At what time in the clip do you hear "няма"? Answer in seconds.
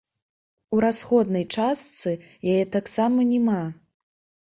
3.33-3.63